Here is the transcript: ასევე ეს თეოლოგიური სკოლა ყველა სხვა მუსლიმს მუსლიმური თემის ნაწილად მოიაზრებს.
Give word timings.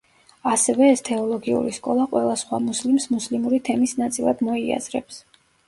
ასევე 0.51 0.87
ეს 0.93 1.03
თეოლოგიური 1.09 1.73
სკოლა 1.79 2.07
ყველა 2.15 2.33
სხვა 2.43 2.61
მუსლიმს 2.71 3.07
მუსლიმური 3.13 3.63
თემის 3.71 3.97
ნაწილად 4.03 4.45
მოიაზრებს. 4.51 5.25